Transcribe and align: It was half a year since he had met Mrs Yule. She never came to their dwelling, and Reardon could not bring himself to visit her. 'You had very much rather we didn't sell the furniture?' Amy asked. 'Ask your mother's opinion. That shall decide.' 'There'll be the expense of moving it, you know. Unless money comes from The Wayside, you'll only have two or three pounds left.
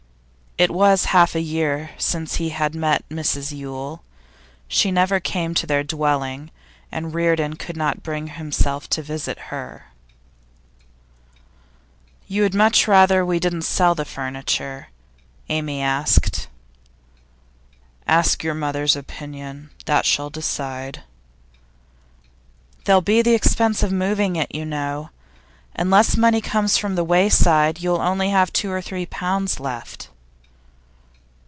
It 0.57 0.69
was 0.69 1.05
half 1.05 1.33
a 1.33 1.41
year 1.41 1.89
since 1.97 2.35
he 2.35 2.49
had 2.49 2.75
met 2.75 3.07
Mrs 3.09 3.51
Yule. 3.57 4.03
She 4.67 4.91
never 4.91 5.19
came 5.19 5.55
to 5.55 5.65
their 5.65 5.83
dwelling, 5.83 6.51
and 6.91 7.15
Reardon 7.15 7.55
could 7.55 7.75
not 7.75 8.03
bring 8.03 8.27
himself 8.27 8.87
to 8.91 9.01
visit 9.01 9.39
her. 9.49 9.85
'You 12.27 12.43
had 12.43 12.51
very 12.51 12.59
much 12.65 12.87
rather 12.87 13.25
we 13.25 13.39
didn't 13.39 13.63
sell 13.63 13.95
the 13.95 14.05
furniture?' 14.05 14.89
Amy 15.49 15.81
asked. 15.81 16.47
'Ask 18.05 18.43
your 18.43 18.53
mother's 18.53 18.95
opinion. 18.95 19.71
That 19.85 20.05
shall 20.05 20.29
decide.' 20.29 21.01
'There'll 22.83 23.01
be 23.01 23.23
the 23.23 23.33
expense 23.33 23.81
of 23.81 23.91
moving 23.91 24.35
it, 24.35 24.53
you 24.53 24.65
know. 24.65 25.09
Unless 25.75 26.17
money 26.17 26.41
comes 26.41 26.77
from 26.77 26.93
The 26.93 27.05
Wayside, 27.05 27.79
you'll 27.81 28.01
only 28.01 28.29
have 28.29 28.53
two 28.53 28.69
or 28.71 28.81
three 28.81 29.07
pounds 29.07 29.59
left. 29.59 30.09